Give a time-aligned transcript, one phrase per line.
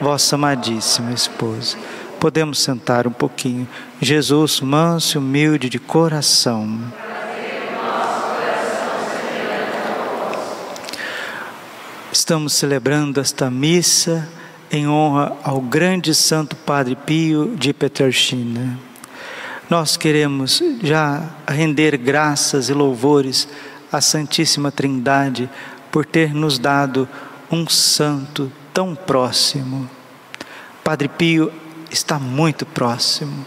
[0.00, 1.76] vossa amadíssima esposa.
[2.20, 3.68] Podemos sentar um pouquinho.
[4.00, 6.80] Jesus, manso e humilde de coração.
[12.10, 14.28] Estamos celebrando esta missa
[14.70, 18.78] em honra ao grande Santo Padre Pio de Petrarchina.
[19.70, 23.48] Nós queremos já render graças e louvores
[23.92, 25.48] à Santíssima Trindade
[25.90, 27.08] por ter nos dado
[27.50, 29.88] um santo tão próximo.
[30.84, 31.52] Padre Pio
[31.90, 33.44] está muito próximo.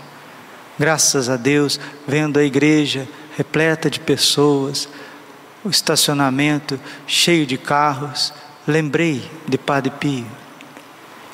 [0.78, 4.90] Graças a Deus, vendo a igreja repleta de pessoas,
[5.64, 8.34] o estacionamento cheio de carros,
[8.68, 10.26] lembrei de Padre Pio.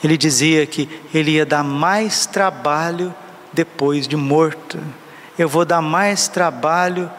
[0.04, 3.14] Ele dizia que ele ia dar mais trabalho
[3.52, 4.80] depois de morto.
[5.38, 7.10] Eu vou dar mais trabalho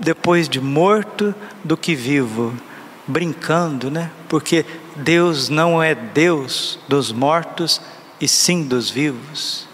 [0.00, 2.52] depois de morto do que vivo.
[3.06, 4.10] Brincando, né?
[4.28, 4.64] Porque
[4.96, 7.80] Deus não é Deus dos mortos
[8.20, 9.66] e sim dos vivos.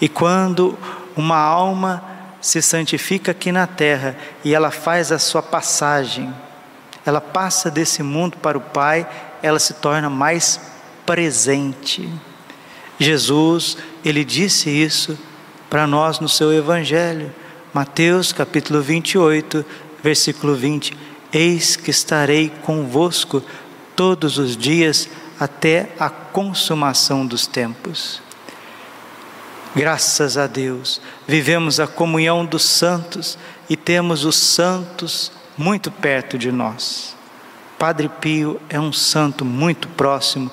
[0.00, 0.76] E quando
[1.16, 2.04] uma alma
[2.40, 6.32] se santifica aqui na terra e ela faz a sua passagem,
[7.04, 9.06] ela passa desse mundo para o Pai,
[9.42, 10.60] ela se torna mais
[11.04, 12.08] presente.
[12.98, 15.18] Jesus, ele disse isso
[15.70, 17.32] para nós no seu evangelho.
[17.72, 19.64] Mateus capítulo 28,
[20.02, 20.96] versículo 20:
[21.32, 23.42] Eis que estarei convosco
[23.96, 25.08] todos os dias
[25.40, 28.22] até a consumação dos tempos.
[29.74, 36.52] Graças a Deus, vivemos a comunhão dos santos e temos os santos muito perto de
[36.52, 37.16] nós.
[37.78, 40.50] Padre Pio é um santo muito próximo,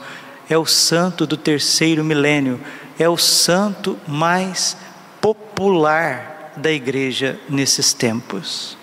[0.50, 2.60] é o santo do terceiro milênio,
[3.00, 4.76] é o santo mais
[5.22, 8.78] popular da igreja nesses tempos.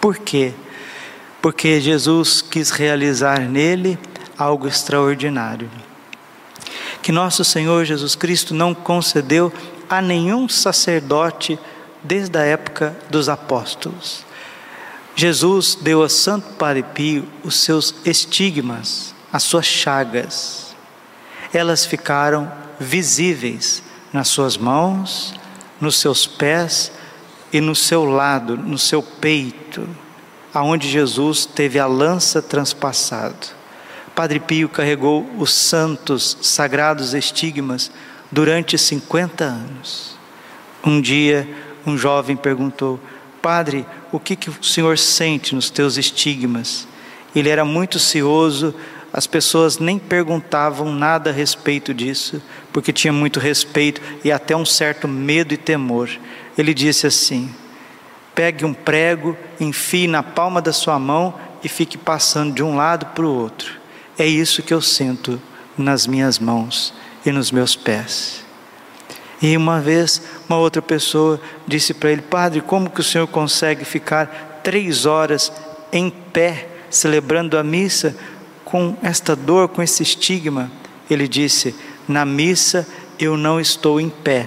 [0.00, 0.54] Por quê?
[1.40, 3.98] Porque Jesus quis realizar nele
[4.36, 5.70] algo extraordinário.
[7.02, 9.52] Que nosso Senhor Jesus Cristo não concedeu
[9.88, 11.58] a nenhum sacerdote
[12.02, 14.26] desde a época dos apóstolos.
[15.14, 20.76] Jesus deu a Santo Padre Pio os seus estigmas, as suas chagas.
[21.52, 23.82] Elas ficaram visíveis
[24.12, 25.34] nas suas mãos,
[25.80, 26.92] nos seus pés
[27.52, 29.88] e no seu lado, no seu peito
[30.58, 33.46] aonde Jesus teve a lança transpassado.
[34.12, 37.92] Padre Pio carregou os santos sagrados estigmas
[38.32, 40.18] durante 50 anos.
[40.84, 41.48] Um dia,
[41.86, 42.98] um jovem perguntou:
[43.40, 46.88] Padre, o que, que o senhor sente nos teus estigmas?
[47.36, 48.74] Ele era muito cioso,
[49.12, 52.42] as pessoas nem perguntavam nada a respeito disso,
[52.72, 56.10] porque tinha muito respeito e até um certo medo e temor.
[56.58, 57.48] Ele disse assim:
[58.38, 63.06] pegue um prego, enfie na palma da sua mão e fique passando de um lado
[63.06, 63.72] para o outro.
[64.16, 65.42] É isso que eu sinto
[65.76, 66.94] nas minhas mãos
[67.26, 68.44] e nos meus pés.
[69.42, 73.84] E uma vez, uma outra pessoa disse para ele: Padre, como que o senhor consegue
[73.84, 75.52] ficar três horas
[75.92, 78.16] em pé, celebrando a missa,
[78.64, 80.70] com esta dor, com esse estigma?
[81.10, 81.74] Ele disse:
[82.06, 82.86] Na missa
[83.18, 84.46] eu não estou em pé,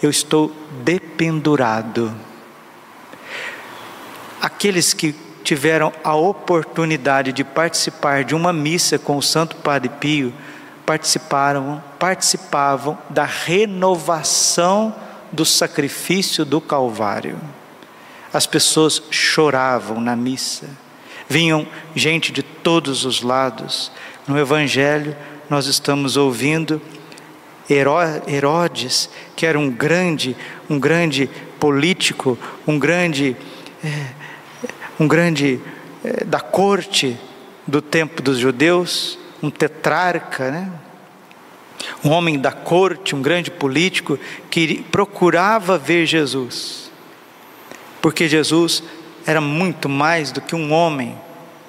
[0.00, 0.52] eu estou
[0.84, 2.14] dependurado
[4.42, 5.14] aqueles que
[5.44, 10.34] tiveram a oportunidade de participar de uma missa com o Santo Padre Pio
[10.84, 14.92] participaram, participavam da renovação
[15.30, 17.38] do sacrifício do Calvário.
[18.32, 20.68] As pessoas choravam na missa,
[21.28, 21.64] vinham
[21.94, 23.92] gente de todos os lados.
[24.26, 25.16] No Evangelho,
[25.48, 26.82] nós estamos ouvindo
[27.70, 30.36] Herodes, que era um grande,
[30.68, 31.30] um grande
[31.60, 32.36] político,
[32.66, 33.36] um grande
[33.84, 34.22] é,
[34.98, 35.60] um grande
[36.04, 37.18] eh, da corte
[37.66, 40.72] do tempo dos judeus, um tetrarca, né?
[42.04, 44.18] um homem da corte, um grande político,
[44.50, 46.90] que procurava ver Jesus,
[48.00, 48.82] porque Jesus
[49.26, 51.14] era muito mais do que um homem.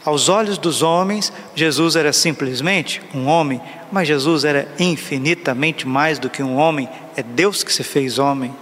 [0.06, 3.62] Aos olhos dos homens, Jesus era simplesmente um homem,
[3.92, 8.54] mas Jesus era infinitamente mais do que um homem, é Deus que se fez homem.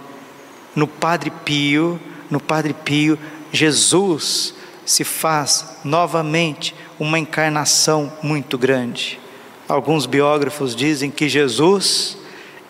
[0.74, 2.00] No Padre Pio,
[2.30, 3.18] no Padre Pio,
[3.52, 4.54] Jesus
[4.84, 9.20] se faz novamente uma encarnação muito grande.
[9.68, 12.16] Alguns biógrafos dizem que Jesus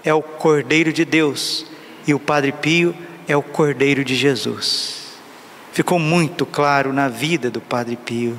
[0.04, 1.66] é o Cordeiro de Deus
[2.06, 2.94] e o Padre Pio
[3.26, 5.02] é o Cordeiro de Jesus.
[5.72, 8.36] Ficou muito claro na vida do Padre Pio.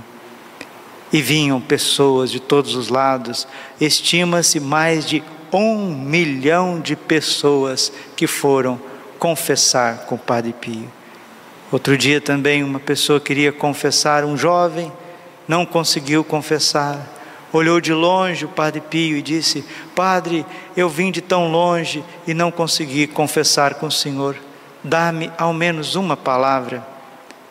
[1.12, 3.48] E vinham pessoas de todos os lados,
[3.80, 8.82] estima-se mais de um milhão de pessoas que foram
[9.20, 10.90] confessar com o Padre Pio.
[11.74, 14.94] Outro dia também uma pessoa queria confessar, um jovem,
[15.48, 17.00] não conseguiu confessar.
[17.52, 19.66] Olhou de longe o Padre Pio e disse:
[19.96, 20.46] Padre,
[20.78, 24.36] eu vim de tão longe e não consegui confessar com o Senhor.
[24.84, 26.86] Dá-me ao menos uma palavra.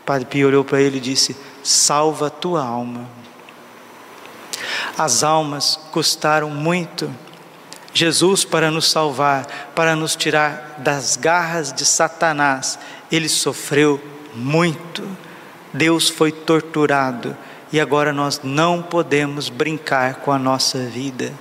[0.07, 3.09] Padre Pio olhou para ele e disse: Salva a tua alma.
[4.97, 7.11] As almas custaram muito.
[7.93, 12.79] Jesus, para nos salvar, para nos tirar das garras de Satanás,
[13.11, 15.03] ele sofreu muito.
[15.73, 17.37] Deus foi torturado
[17.73, 21.33] e agora nós não podemos brincar com a nossa vida.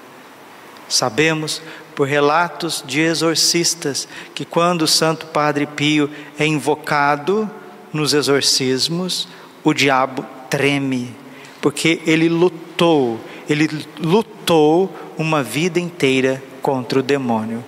[0.88, 1.62] Sabemos
[1.96, 6.10] por relatos de exorcistas que quando o Santo Padre Pio
[6.40, 7.50] é invocado
[7.92, 9.28] nos exorcismos,
[9.64, 11.14] o diabo treme,
[11.62, 17.64] porque ele lutou, ele lutou uma vida inteira contra o demônio.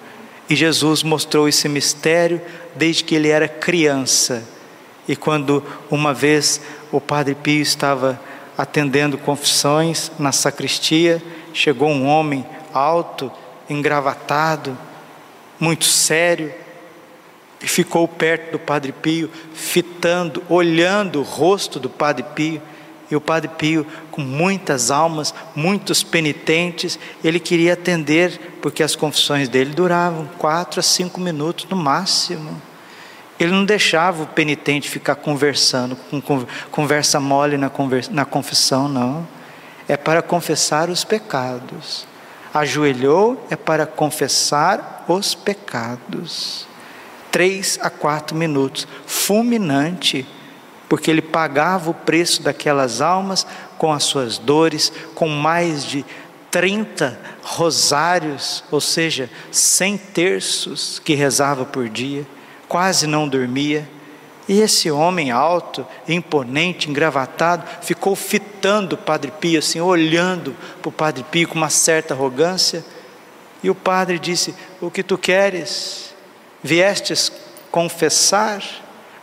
[0.49, 2.41] E Jesus mostrou esse mistério
[2.75, 4.47] desde que ele era criança.
[5.07, 6.61] E quando uma vez
[6.91, 8.19] o Padre Pio estava
[8.57, 11.21] atendendo confissões na sacristia,
[11.53, 13.31] chegou um homem alto,
[13.69, 14.77] engravatado,
[15.59, 16.53] muito sério,
[17.61, 22.61] e ficou perto do Padre Pio, fitando, olhando o rosto do Padre Pio.
[23.09, 29.47] E o Padre Pio, com muitas almas, muitos penitentes, ele queria atender, porque as confissões
[29.47, 32.61] dele duravam quatro a cinco minutos no máximo.
[33.39, 39.27] Ele não deixava o penitente ficar conversando, com conversa mole na, confissão, não.
[39.87, 42.07] É para confessar os pecados.
[42.53, 46.67] Ajoelhou é para confessar os pecados.
[47.31, 50.27] Três a quatro minutos, fulminante,
[50.87, 53.47] porque ele pagava o preço daquelas almas
[53.79, 56.05] com as suas dores, com mais de
[56.51, 62.27] 30 rosários, ou seja, 100 terços que rezava por dia
[62.73, 63.87] quase não dormia.
[64.49, 70.91] E esse homem alto, imponente, engravatado, ficou fitando o Padre Pio, assim, olhando para o
[70.91, 72.83] Padre Pio com uma certa arrogância.
[73.61, 76.15] E o padre disse: O que tu queres?
[76.63, 77.31] Viestes
[77.69, 78.63] confessar?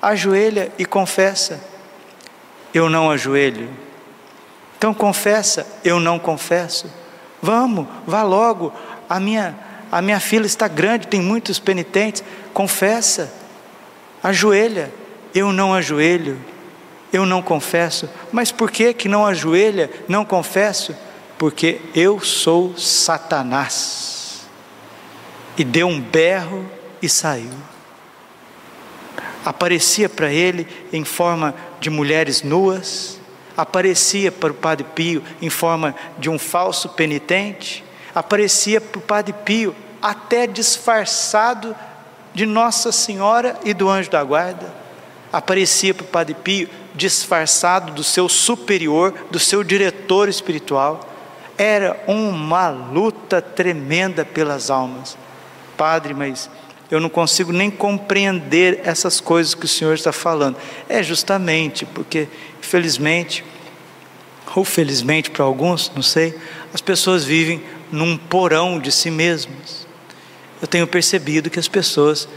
[0.00, 1.60] Ajoelha e confessa.
[2.72, 3.68] Eu não ajoelho.
[4.78, 6.88] Então confessa, eu não confesso.
[7.42, 8.72] Vamos, vá logo.
[9.08, 9.58] A minha,
[9.90, 12.22] a minha fila está grande, tem muitos penitentes.
[12.54, 13.39] Confessa
[14.22, 14.92] ajoelha.
[15.34, 16.38] Eu não ajoelho,
[17.12, 18.08] eu não confesso.
[18.32, 20.94] Mas por que que não ajoelha, não confesso?
[21.38, 24.46] Porque eu sou Satanás.
[25.56, 26.68] E deu um berro
[27.00, 27.50] e saiu.
[29.44, 33.18] Aparecia para ele em forma de mulheres nuas,
[33.56, 37.82] aparecia para o Padre Pio em forma de um falso penitente,
[38.14, 41.74] aparecia para o Padre Pio até disfarçado
[42.34, 44.72] de Nossa Senhora e do anjo da guarda.
[45.32, 51.08] Aparecia para o Padre Pio disfarçado do seu superior, do seu diretor espiritual.
[51.56, 55.16] Era uma luta tremenda pelas almas.
[55.76, 56.50] Padre, mas
[56.90, 60.56] eu não consigo nem compreender essas coisas que o Senhor está falando.
[60.88, 62.28] É justamente porque,
[62.58, 63.44] infelizmente,
[64.54, 66.36] ou felizmente para alguns, não sei,
[66.74, 67.62] as pessoas vivem
[67.92, 69.89] num porão de si mesmas
[70.60, 72.28] eu tenho percebido que as pessoas,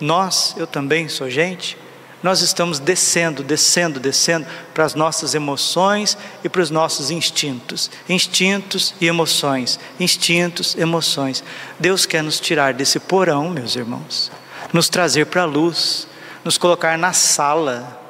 [0.00, 1.76] nós, eu também sou gente,
[2.22, 7.90] nós estamos descendo, descendo, descendo para as nossas emoções e para os nossos instintos.
[8.08, 9.80] Instintos e emoções.
[9.98, 11.42] Instintos, emoções.
[11.80, 14.30] Deus quer nos tirar desse porão, meus irmãos,
[14.72, 16.06] nos trazer para a luz,
[16.44, 18.00] nos colocar na sala.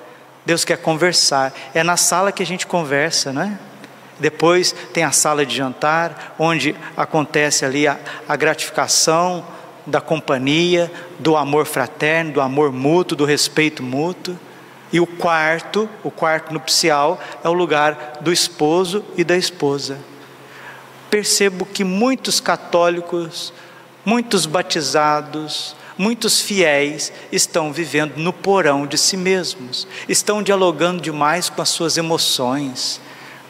[0.45, 1.55] Deus quer conversar.
[1.73, 3.59] É na sala que a gente conversa, não é?
[4.21, 7.99] Depois tem a sala de jantar, onde acontece ali a,
[8.29, 9.45] a gratificação,
[9.87, 14.39] da companhia, do amor fraterno, do amor mútuo, do respeito mútuo.
[14.93, 19.99] E o quarto, o quarto nupcial, é o lugar do esposo e da esposa.
[21.09, 23.53] Percebo que muitos católicos,
[24.05, 31.63] muitos batizados, muitos fiéis estão vivendo no porão de si mesmos, estão dialogando demais com
[31.63, 33.01] as suas emoções,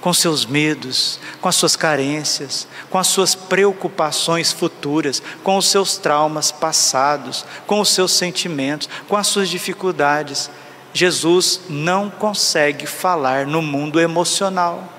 [0.02, 5.96] com seus medos, com as suas carências, com as suas preocupações futuras, com os seus
[5.96, 10.50] traumas passados, com os seus sentimentos, com as suas dificuldades.
[10.92, 14.92] Jesus não consegue falar no mundo emocional.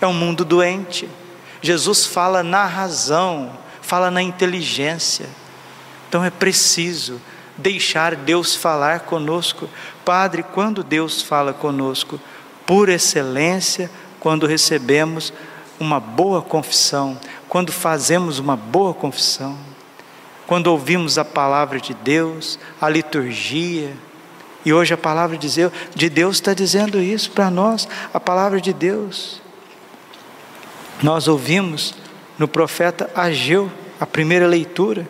[0.00, 1.08] É um mundo doente.
[1.60, 3.50] Jesus fala na razão,
[3.82, 5.28] fala na inteligência.
[6.08, 7.20] Então é preciso
[7.58, 9.68] deixar Deus falar conosco.
[10.04, 12.20] Padre, quando Deus fala conosco,
[12.64, 13.90] por excelência,
[14.20, 15.32] quando recebemos
[15.80, 19.56] uma boa confissão, quando fazemos uma boa confissão,
[20.46, 23.96] quando ouvimos a palavra de Deus, a liturgia,
[24.64, 29.40] e hoje a palavra de Deus está dizendo isso para nós, a palavra de Deus.
[31.02, 31.94] Nós ouvimos
[32.38, 35.08] no profeta Ageu, a primeira leitura,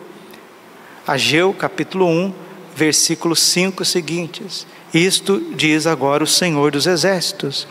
[1.05, 2.33] Ageu capítulo 1,
[2.73, 4.65] versículo 5 seguintes.
[4.93, 7.67] Isto diz agora o Senhor dos Exércitos.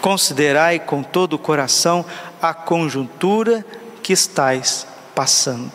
[0.00, 2.04] Considerai com todo o coração
[2.40, 3.64] a conjuntura
[4.02, 5.72] que estáis passando,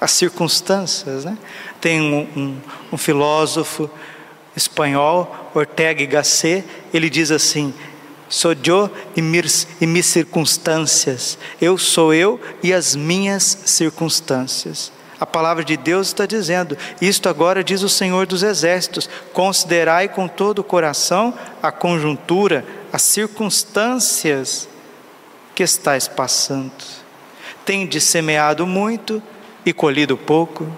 [0.00, 1.24] as circunstâncias.
[1.24, 1.36] Né?
[1.80, 2.60] Tem um, um,
[2.94, 3.90] um filósofo
[4.56, 7.72] espanhol, Ortega y Gasset, ele diz assim:
[8.28, 11.38] Sou eu e, minhas circunstâncias.
[11.60, 14.92] Eu sou eu e as minhas circunstâncias.
[15.18, 20.28] A palavra de Deus está dizendo: Isto agora diz o Senhor dos Exércitos: considerai com
[20.28, 24.68] todo o coração a conjuntura, as circunstâncias
[25.54, 26.72] que estáis passando.
[27.64, 29.22] Tendes semeado muito
[29.64, 30.70] e colhido pouco,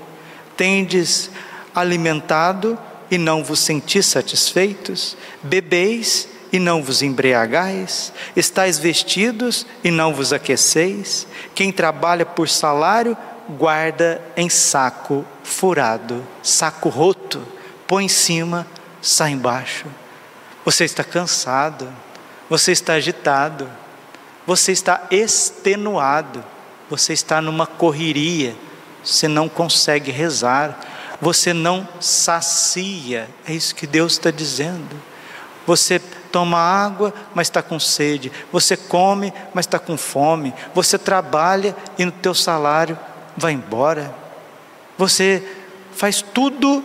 [0.57, 1.31] tendes
[1.75, 2.79] alimentado
[3.11, 10.33] e não vos sentis satisfeitos, bebeis e não vos embriagais, estáis vestidos e não vos
[10.33, 13.17] aqueceis, quem trabalha por salário,
[13.50, 17.40] guarda em saco furado, saco roto,
[17.87, 18.67] põe em cima,
[19.00, 19.87] sai embaixo.
[20.70, 21.92] Você está cansado,
[22.48, 23.68] você está agitado,
[24.46, 26.44] você está extenuado,
[26.88, 28.54] você está numa correria,
[29.02, 30.78] você não consegue rezar,
[31.20, 34.94] você não sacia, é isso que Deus está dizendo.
[35.66, 35.98] Você
[36.30, 38.30] toma água, mas está com sede.
[38.52, 40.54] Você come, mas está com fome.
[40.72, 42.96] Você trabalha e no teu salário
[43.36, 44.14] vai embora.
[44.96, 45.42] Você
[45.92, 46.84] faz tudo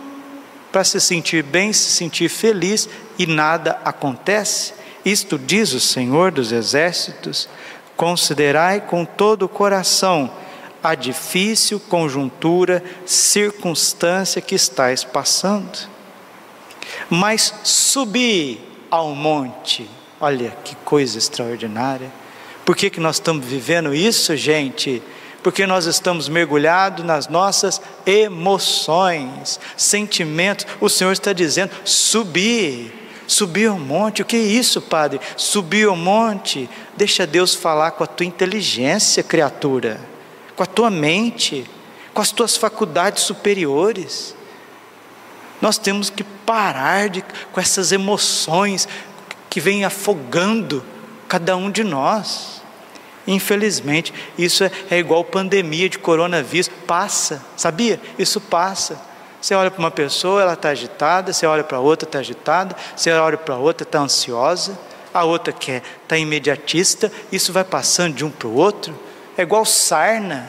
[0.72, 2.88] para se sentir bem, se sentir feliz
[3.18, 4.74] e nada acontece.
[5.04, 7.48] Isto diz o Senhor dos Exércitos:
[7.96, 10.30] considerai com todo o coração
[10.82, 15.88] a difícil conjuntura, circunstância que estáis passando.
[17.10, 19.88] Mas subi ao monte.
[20.20, 22.10] Olha que coisa extraordinária.
[22.64, 25.02] Por que, que nós estamos vivendo isso, gente?
[25.42, 30.66] Porque nós estamos mergulhados nas nossas emoções, sentimentos.
[30.80, 34.22] O Senhor está dizendo: subir, subir ao monte.
[34.22, 35.20] O que é isso, Padre?
[35.36, 36.68] Subir ao monte.
[36.96, 40.00] Deixa Deus falar com a tua inteligência, criatura,
[40.54, 41.68] com a tua mente,
[42.14, 44.34] com as tuas faculdades superiores.
[45.60, 48.88] Nós temos que parar de, com essas emoções
[49.50, 50.84] que vêm afogando
[51.28, 52.62] cada um de nós.
[53.26, 58.00] Infelizmente, isso é, é igual pandemia de coronavírus, passa, sabia?
[58.18, 59.00] Isso passa.
[59.46, 63.12] Você olha para uma pessoa, ela está agitada, você olha para outra, está agitada, você
[63.12, 64.76] olha para outra, está ansiosa,
[65.14, 68.98] a outra quer, está imediatista, isso vai passando de um para o outro,
[69.38, 70.48] é igual sarna.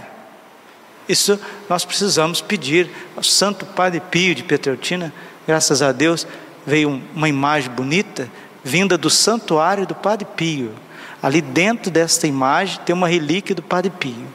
[1.07, 1.39] Isso
[1.69, 2.89] nós precisamos pedir.
[3.15, 5.13] O Santo Padre Pio de Petreutina,
[5.47, 6.25] graças a Deus,
[6.65, 8.27] veio uma imagem bonita,
[8.63, 10.73] vinda do santuário do Padre Pio.
[11.21, 14.27] Ali dentro desta imagem tem uma relíquia do Padre Pio.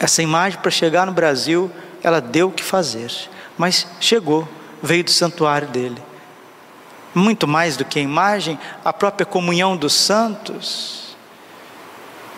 [0.00, 1.70] Essa imagem, para chegar no Brasil,
[2.02, 3.10] ela deu o que fazer,
[3.56, 4.48] mas chegou,
[4.82, 6.02] veio do santuário dele.
[7.14, 11.02] Muito mais do que a imagem, a própria comunhão dos santos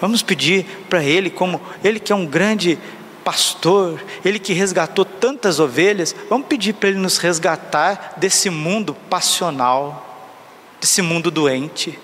[0.00, 2.78] Vamos pedir para Ele, como Ele que é um grande
[3.24, 10.30] pastor, Ele que resgatou tantas ovelhas, vamos pedir para Ele nos resgatar desse mundo passional,
[10.80, 11.98] desse mundo doente,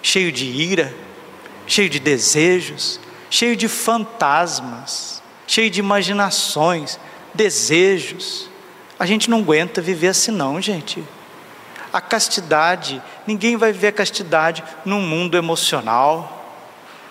[0.00, 0.94] cheio de ira,
[1.66, 5.21] cheio de desejos, cheio de fantasmas,
[5.52, 6.98] cheio de imaginações,
[7.34, 8.48] desejos.
[8.98, 11.02] A gente não aguenta viver assim, não, gente.
[11.92, 16.42] A castidade, ninguém vai viver a castidade num mundo emocional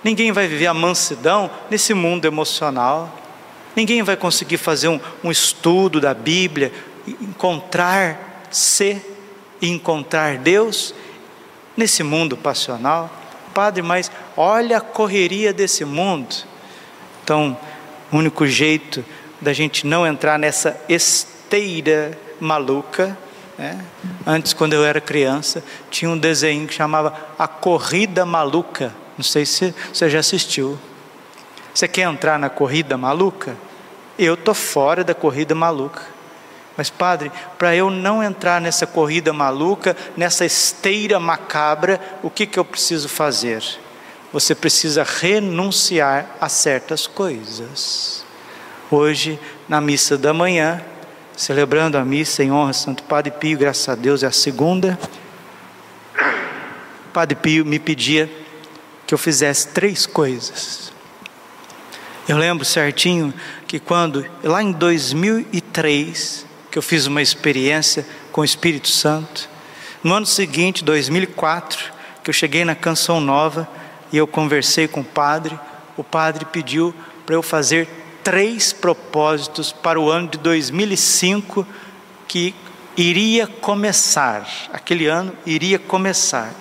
[0.04, 3.14] Ninguém vai viver a mansidão nesse mundo emocional.
[3.76, 6.74] Ninguém vai conseguir fazer um, um estudo da Bíblia,
[7.08, 9.00] encontrar-se
[9.62, 10.94] e encontrar Deus
[11.78, 13.12] nesse mundo passional.
[13.54, 16.36] Padre, mas olha a correria desse mundo.
[17.24, 17.56] Então,
[18.12, 19.03] o único jeito
[19.39, 23.18] da gente não entrar nessa esteira maluca.
[23.58, 23.84] Né?
[24.25, 28.94] Antes, quando eu era criança, tinha um desenho que chamava A Corrida Maluca.
[29.18, 30.77] Não sei se você já assistiu.
[31.74, 33.56] Você quer entrar na corrida maluca?
[34.20, 36.01] Eu estou fora da corrida maluca.
[36.75, 42.58] Mas, padre, para eu não entrar nessa corrida maluca, nessa esteira macabra, o que, que
[42.58, 43.63] eu preciso fazer?
[44.32, 48.24] Você precisa renunciar a certas coisas.
[48.90, 50.82] Hoje, na missa da manhã,
[51.36, 54.98] celebrando a missa em honra a Santo Padre Pio, graças a Deus é a segunda.
[57.10, 58.30] O Padre Pio me pedia
[59.06, 60.94] que eu fizesse três coisas.
[62.28, 63.34] Eu lembro certinho
[63.68, 69.50] que quando, lá em 2003, que eu fiz uma experiência com o Espírito Santo,
[70.02, 71.92] no ano seguinte, 2004,
[72.24, 73.68] que eu cheguei na Canção Nova
[74.12, 75.58] e eu conversei com o padre,
[75.98, 76.94] o padre pediu
[77.25, 77.88] para eu fazer
[78.24, 81.65] três propósitos para o ano de 2005
[82.27, 82.53] que
[82.96, 86.53] iria começar, aquele ano iria começar.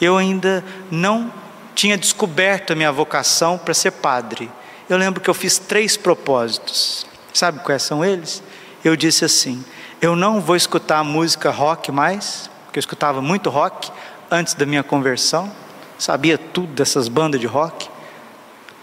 [0.00, 1.32] Eu ainda não
[1.74, 4.50] tinha descoberto a minha vocação para ser padre.
[4.88, 7.06] Eu lembro que eu fiz três propósitos.
[7.32, 8.42] Sabe quais são eles?
[8.84, 9.64] Eu disse assim:
[10.00, 13.90] eu não vou escutar música rock mais, porque eu escutava muito rock
[14.30, 15.50] antes da minha conversão,
[15.98, 17.88] sabia tudo dessas bandas de rock,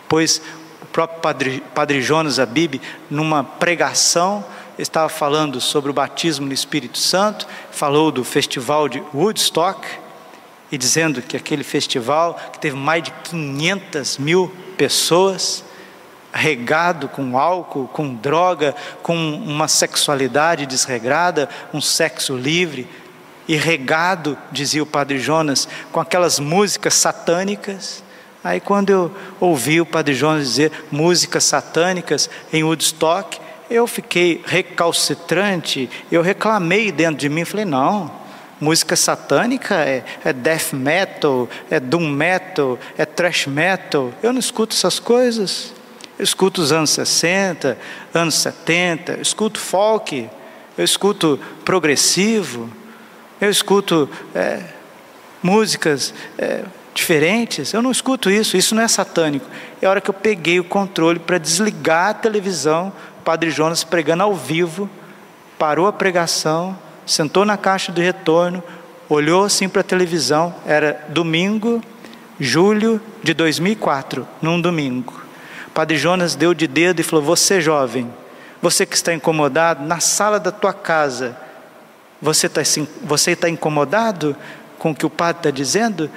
[0.08, 0.42] pois
[0.82, 4.44] o próprio Padre, Padre Jonas Abib, numa pregação,
[4.78, 9.86] estava falando sobre o batismo no Espírito Santo, falou do festival de Woodstock,
[10.72, 15.64] e dizendo que aquele festival, que teve mais de 500 mil pessoas,
[16.34, 22.88] regado com álcool, com droga, com uma sexualidade desregrada, um sexo livre,
[23.48, 28.04] e regado, dizia o Padre Jonas, com aquelas músicas satânicas.
[28.44, 35.90] Aí, quando eu ouvi o Padre Jonas dizer músicas satânicas em Woodstock, eu fiquei recalcitrante,
[36.12, 38.12] eu reclamei dentro de mim, falei: não,
[38.60, 44.76] música satânica é, é death metal, é doom metal, é thrash metal, eu não escuto
[44.76, 45.74] essas coisas.
[46.18, 47.76] Eu escuto os anos 60,
[48.14, 50.30] anos 70, eu escuto folk,
[50.78, 52.70] eu escuto progressivo,
[53.46, 54.62] eu escuto é,
[55.42, 59.46] músicas é, diferentes, eu não escuto isso, isso não é satânico.
[59.82, 63.84] É a hora que eu peguei o controle para desligar a televisão, o Padre Jonas
[63.84, 64.90] pregando ao vivo,
[65.58, 68.64] parou a pregação, sentou na caixa de retorno,
[69.10, 71.82] olhou assim para a televisão, era domingo,
[72.40, 75.22] julho de 2004, num domingo.
[75.74, 78.12] Padre Jonas deu de dedo e falou: Você jovem,
[78.62, 81.36] você que está incomodado, na sala da tua casa,
[82.24, 82.62] você está
[83.02, 84.34] você tá incomodado
[84.80, 86.10] com o que o padre está dizendo?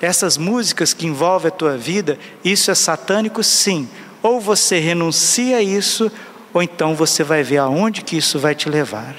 [0.00, 3.42] Essas músicas que envolvem a tua vida, isso é satânico?
[3.42, 3.88] Sim.
[4.22, 6.10] Ou você renuncia a isso,
[6.54, 9.16] ou então você vai ver aonde que isso vai te levar.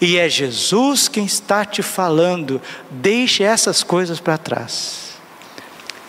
[0.00, 5.10] E é Jesus quem está te falando, deixe essas coisas para trás.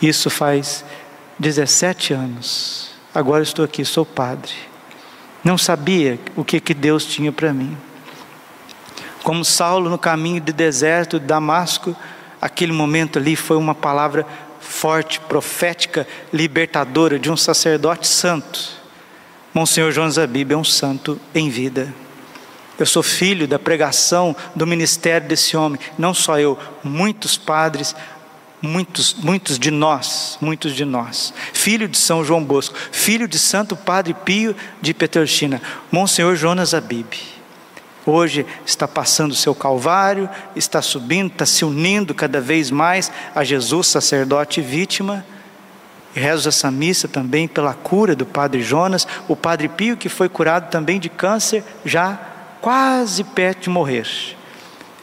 [0.01, 0.85] Isso faz
[1.37, 2.91] 17 anos.
[3.13, 4.53] Agora estou aqui, sou padre.
[5.43, 7.77] Não sabia o que, que Deus tinha para mim.
[9.23, 11.95] Como Saulo no caminho de deserto de Damasco,
[12.41, 14.25] aquele momento ali foi uma palavra
[14.59, 18.81] forte, profética, libertadora de um sacerdote santo.
[19.53, 21.93] Monsenhor João Zabib é um santo em vida.
[22.79, 27.95] Eu sou filho da pregação do ministério desse homem, não só eu, muitos padres,
[28.61, 33.75] muitos, muitos de nós, muitos de nós, filho de São João Bosco, filho de Santo
[33.75, 37.30] Padre Pio de Petrolina, Monsenhor Jonas Abib.
[38.05, 43.43] Hoje está passando o seu calvário, está subindo, está se unindo cada vez mais a
[43.43, 45.23] Jesus, sacerdote e vítima.
[46.15, 50.27] E rezo essa missa também pela cura do Padre Jonas, o Padre Pio que foi
[50.27, 52.19] curado também de câncer, já
[52.59, 54.07] quase perto de morrer.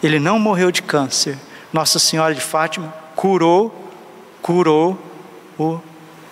[0.02, 1.38] Ele não morreu de câncer.
[1.72, 3.90] Nossa Senhora de Fátima curou,
[4.42, 4.98] curou
[5.58, 5.80] o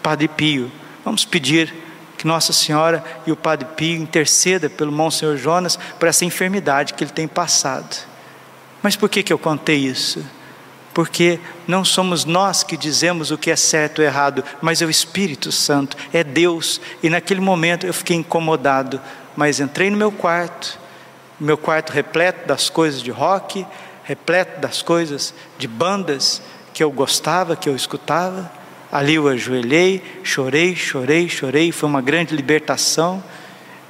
[0.02, 0.70] Padre Pio.
[1.05, 1.86] Vamos pedir
[2.26, 7.10] Nossa Senhora e o Padre Pio interceda pelo Monsenhor Jonas por essa enfermidade que ele
[7.10, 7.96] tem passado.
[8.82, 10.24] Mas por que, que eu contei isso?
[10.92, 14.90] Porque não somos nós que dizemos o que é certo ou errado, mas é o
[14.90, 16.80] Espírito Santo, é Deus.
[17.02, 19.00] E naquele momento eu fiquei incomodado,
[19.36, 20.78] mas entrei no meu quarto,
[21.38, 23.66] meu quarto repleto das coisas de rock,
[24.04, 26.40] repleto das coisas de bandas,
[26.72, 28.50] que eu gostava, que eu escutava.
[28.96, 33.22] Ali eu ajoelhei, chorei, chorei, chorei, foi uma grande libertação.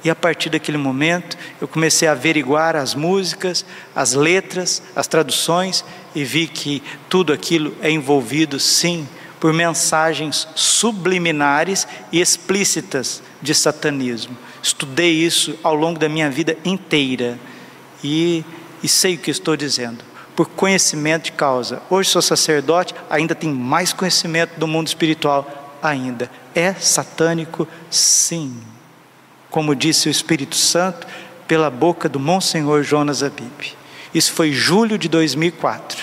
[0.03, 3.65] E a partir daquele momento, eu comecei a averiguar as músicas,
[3.95, 9.07] as letras, as traduções e vi que tudo aquilo é envolvido, sim,
[9.39, 14.37] por mensagens subliminares e explícitas de satanismo.
[14.61, 17.39] Estudei isso ao longo da minha vida inteira
[18.03, 18.43] e,
[18.83, 20.03] e sei o que estou dizendo
[20.37, 21.81] por conhecimento de causa.
[21.89, 26.29] Hoje sou sacerdote, ainda tem mais conhecimento do mundo espiritual ainda.
[26.53, 28.55] É satânico, sim.
[29.49, 31.07] Como disse o Espírito Santo
[31.47, 33.75] pela boca do Monsenhor Jonas Abib.
[34.13, 35.97] Isso foi julho de 2004.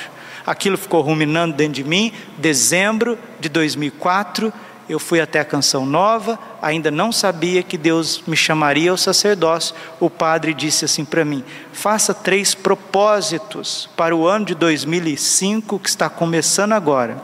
[0.45, 2.13] Aquilo ficou ruminando dentro de mim.
[2.37, 4.53] Dezembro de 2004,
[4.89, 9.75] eu fui até a Canção Nova, ainda não sabia que Deus me chamaria ao sacerdócio.
[9.99, 11.43] O padre disse assim para mim:
[11.73, 17.17] faça três propósitos para o ano de 2005 que está começando agora.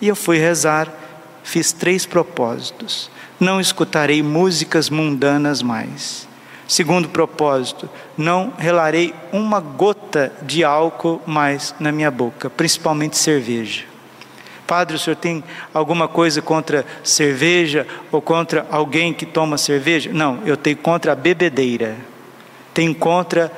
[0.00, 0.88] E eu fui rezar,
[1.42, 3.10] fiz três propósitos.
[3.38, 6.28] Não escutarei músicas mundanas mais.
[6.68, 13.89] Segundo propósito, não relarei uma gota de álcool mais na minha boca, principalmente cerveja.
[14.70, 15.42] Padre, o senhor tem
[15.74, 20.12] alguma coisa contra cerveja ou contra alguém que toma cerveja?
[20.12, 21.96] Não, eu tenho contra a bebedeira.
[22.72, 23.50] Tenho contra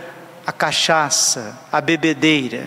[0.46, 2.66] a cachaça, a bebedeira.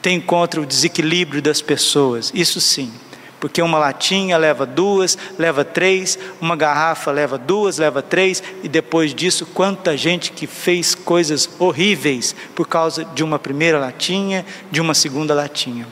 [0.00, 2.32] Tenho contra o desequilíbrio das pessoas.
[2.34, 2.90] Isso sim.
[3.38, 9.14] Porque uma latinha leva duas, leva três, uma garrafa leva duas, leva três, e depois
[9.14, 14.94] disso, quanta gente que fez coisas horríveis por causa de uma primeira latinha, de uma
[14.94, 15.86] segunda latinha.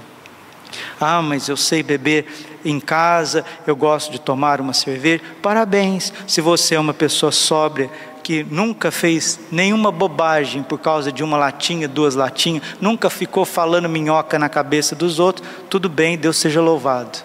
[1.01, 2.27] Ah, mas eu sei beber
[2.65, 5.23] em casa, eu gosto de tomar uma cerveja.
[5.43, 7.91] Parabéns, se você é uma pessoa sóbria
[8.23, 13.89] que nunca fez nenhuma bobagem por causa de uma latinha, duas latinhas, nunca ficou falando
[13.89, 17.19] minhoca na cabeça dos outros, tudo bem, Deus seja louvado.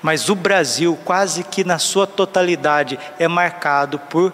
[0.00, 4.32] Mas o Brasil, quase que na sua totalidade, é marcado por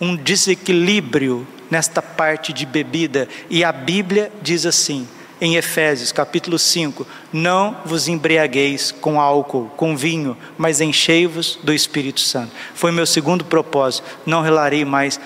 [0.00, 5.06] um desequilíbrio nesta parte de bebida, e a Bíblia diz assim:
[5.40, 12.20] em Efésios capítulo 5: Não vos embriagueis com álcool, com vinho, mas enchei-vos do Espírito
[12.20, 12.52] Santo.
[12.74, 15.18] Foi meu segundo propósito: não relarei mais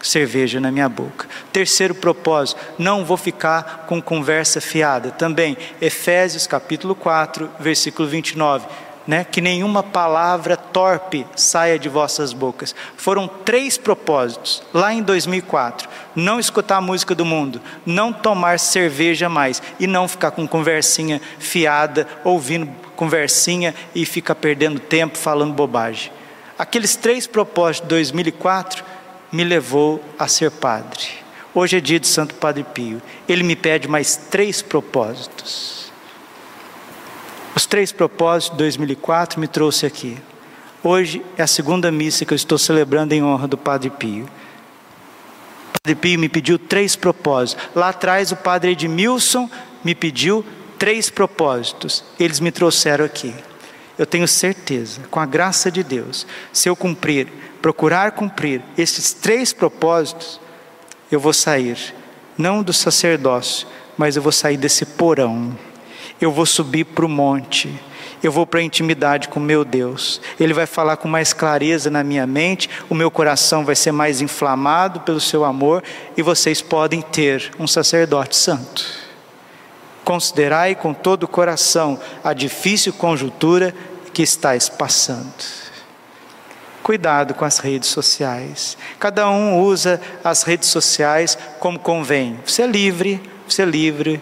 [0.00, 1.26] cerveja na minha boca.
[1.52, 5.10] Terceiro propósito: não vou ficar com conversa fiada.
[5.10, 8.66] Também, Efésios capítulo 4, versículo 29
[9.10, 12.72] né, que nenhuma palavra torpe saia de vossas bocas.
[12.96, 19.28] Foram três propósitos lá em 2004: não escutar a música do mundo, não tomar cerveja
[19.28, 26.12] mais e não ficar com conversinha fiada, ouvindo conversinha e ficar perdendo tempo falando bobagem.
[26.56, 28.84] Aqueles três propósitos de 2004
[29.32, 31.08] me levou a ser padre.
[31.52, 33.02] Hoje é dia de Santo Padre Pio.
[33.28, 35.79] Ele me pede mais três propósitos.
[37.54, 40.16] Os três propósitos de 2004 me trouxe aqui.
[40.82, 44.24] Hoje é a segunda missa que eu estou celebrando em honra do Padre Pio.
[44.24, 47.68] O Padre Pio me pediu três propósitos.
[47.74, 49.50] Lá atrás o Padre Edmilson
[49.82, 50.44] me pediu
[50.78, 52.04] três propósitos.
[52.18, 53.34] Eles me trouxeram aqui.
[53.98, 57.28] Eu tenho certeza, com a graça de Deus, se eu cumprir,
[57.60, 60.40] procurar cumprir esses três propósitos,
[61.10, 61.94] eu vou sair,
[62.38, 63.66] não do sacerdócio,
[63.98, 65.54] mas eu vou sair desse porão
[66.20, 67.72] eu vou subir para o monte,
[68.22, 70.20] eu vou para a intimidade com meu Deus.
[70.38, 74.20] Ele vai falar com mais clareza na minha mente, o meu coração vai ser mais
[74.20, 75.82] inflamado pelo seu amor
[76.16, 78.84] e vocês podem ter um sacerdote santo.
[80.04, 83.74] Considerai com todo o coração a difícil conjuntura
[84.12, 85.32] que estáis passando.
[86.82, 88.76] Cuidado com as redes sociais.
[88.98, 92.38] Cada um usa as redes sociais como convém.
[92.44, 94.20] Você é livre, você é livre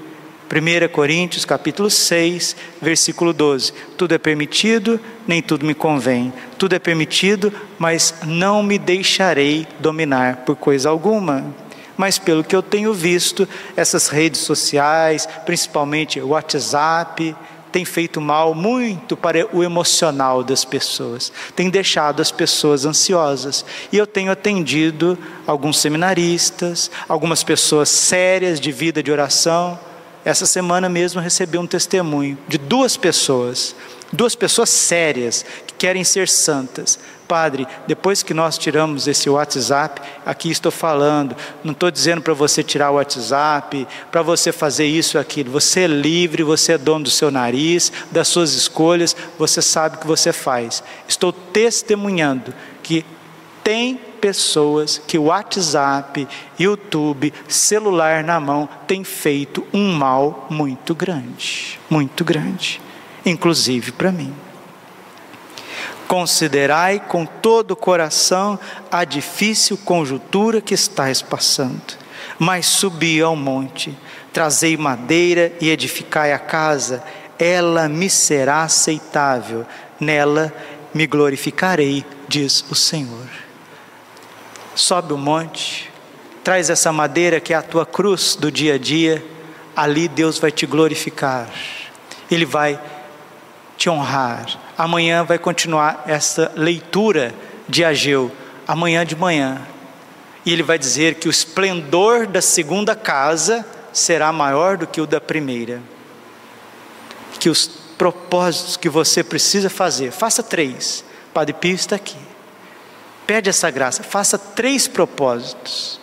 [0.50, 3.72] 1 Coríntios capítulo 6, versículo 12.
[3.98, 6.32] Tudo é permitido, nem tudo me convém.
[6.56, 11.44] Tudo é permitido, mas não me deixarei dominar por coisa alguma.
[11.98, 17.37] Mas pelo que eu tenho visto, essas redes sociais, principalmente o WhatsApp,
[17.70, 23.66] tem feito mal muito para o emocional das pessoas, tem deixado as pessoas ansiosas.
[23.92, 29.78] E eu tenho atendido alguns seminaristas, algumas pessoas sérias de vida de oração,
[30.24, 33.74] essa semana mesmo recebi um testemunho de duas pessoas,
[34.12, 36.98] duas pessoas sérias que querem ser santas.
[37.26, 42.62] Padre, depois que nós tiramos esse WhatsApp, aqui estou falando, não estou dizendo para você
[42.62, 45.50] tirar o WhatsApp, para você fazer isso aquilo.
[45.52, 50.00] Você é livre, você é dono do seu nariz, das suas escolhas, você sabe o
[50.00, 50.83] que você faz.
[51.07, 53.04] Estou testemunhando que
[53.68, 56.26] tem pessoas que WhatsApp,
[56.59, 62.81] YouTube, celular na mão tem feito um mal muito grande, muito grande,
[63.26, 64.33] inclusive para mim.
[66.07, 68.59] Considerai com todo o coração
[68.90, 71.98] a difícil conjuntura que estáis passando,
[72.38, 73.94] mas subi ao monte,
[74.33, 77.04] trazei madeira e edificai a casa,
[77.38, 79.66] ela me será aceitável,
[80.00, 80.54] nela
[80.94, 83.47] me glorificarei, diz o Senhor
[84.78, 85.90] sobe o monte,
[86.44, 89.24] traz essa madeira que é a tua cruz do dia a dia,
[89.74, 91.48] ali Deus vai te glorificar,
[92.30, 92.80] Ele vai
[93.76, 94.46] te honrar.
[94.76, 97.34] Amanhã vai continuar essa leitura
[97.68, 98.30] de Ageu,
[98.66, 99.60] amanhã de manhã,
[100.46, 105.06] e Ele vai dizer que o esplendor da segunda casa será maior do que o
[105.06, 105.82] da primeira.
[107.40, 111.04] que os propósitos que você precisa fazer, faça três.
[111.32, 112.27] Padre Pio está aqui.
[113.28, 116.00] Pede essa graça, faça três propósitos.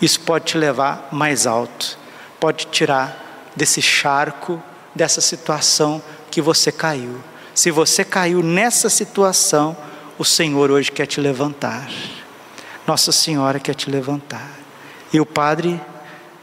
[0.00, 1.96] Isso pode te levar mais alto,
[2.40, 4.60] pode tirar desse charco,
[4.92, 6.02] dessa situação
[6.32, 7.20] que você caiu.
[7.54, 9.76] Se você caiu nessa situação,
[10.18, 11.88] o Senhor hoje quer te levantar.
[12.88, 14.50] Nossa Senhora quer te levantar.
[15.12, 15.80] E o Padre,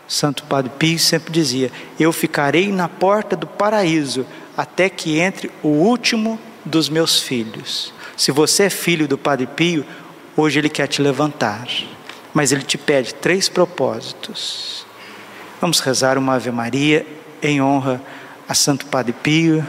[0.08, 5.68] Santo Padre Pio, sempre dizia: Eu ficarei na porta do paraíso até que entre o
[5.68, 7.94] último dos meus filhos.
[8.16, 9.86] Se você é filho do Padre Pio,
[10.36, 11.68] hoje ele quer te levantar,
[12.34, 14.86] mas ele te pede três propósitos.
[15.62, 17.06] Vamos rezar uma Ave Maria
[17.42, 18.02] em honra
[18.48, 19.66] a Santo Padre Pio,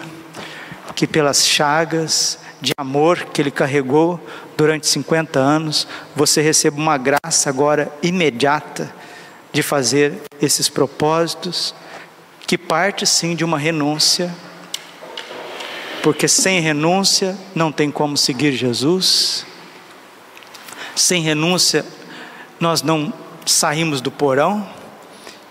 [0.95, 4.21] que pelas chagas de amor que ele carregou
[4.57, 8.93] durante 50 anos, você receba uma graça agora imediata
[9.53, 11.75] de fazer esses propósitos,
[12.47, 14.35] que parte sim de uma renúncia,
[16.03, 19.45] porque sem renúncia não tem como seguir Jesus,
[20.97, 21.85] sem renúncia
[22.59, 23.13] nós não
[23.47, 24.67] saímos do porão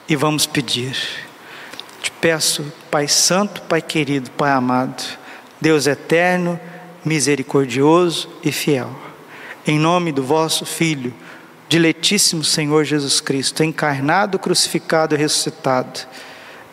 [0.08, 0.96] e vamos pedir.
[2.02, 5.04] Te peço, Pai Santo, Pai querido, Pai amado,
[5.60, 6.60] Deus eterno,
[7.04, 8.90] misericordioso e fiel.
[9.68, 11.14] Em nome do vosso Filho,
[11.68, 16.00] diletíssimo Senhor Jesus Cristo, encarnado, crucificado e ressuscitado,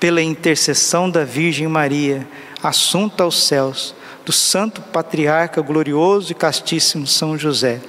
[0.01, 2.27] pela intercessão da Virgem Maria,
[2.63, 7.81] assunta aos céus, do Santo Patriarca glorioso e castíssimo São José,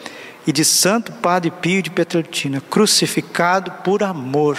[0.46, 4.58] e de Santo Padre Pio de Petrolina, crucificado por amor,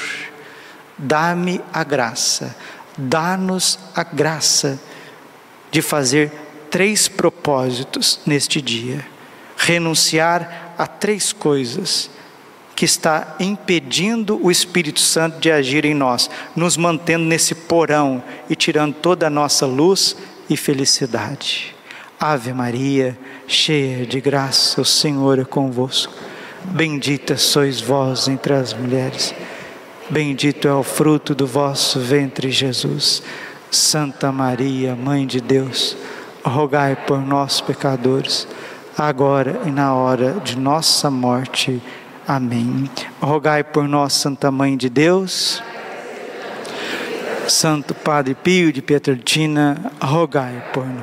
[0.99, 2.55] dá-me a graça,
[2.97, 4.79] dá-nos a graça
[5.71, 6.33] de fazer
[6.71, 9.07] três propósitos neste dia.
[9.57, 12.11] Renunciar a três coisas
[12.79, 18.55] que está impedindo o Espírito Santo de agir em nós, nos mantendo nesse porão e
[18.55, 20.15] tirando toda a nossa luz
[20.49, 21.75] e felicidade.
[22.21, 26.15] Ave Maria, cheia de graça, o Senhor é convosco.
[26.67, 29.35] Bendita sois vós entre as mulheres.
[30.09, 33.25] Bendito é o fruto do vosso ventre, Jesus.
[33.73, 35.97] Santa Maria, Mãe de Deus,
[36.45, 38.47] rogai por nós, pecadores,
[38.97, 41.83] agora e na hora de nossa morte.
[42.29, 42.91] Amém.
[43.23, 45.63] Rogai por nós, Santa Mãe de Deus.
[47.49, 50.99] Santo Padre Pio de Pietrelcina, rogai por nós.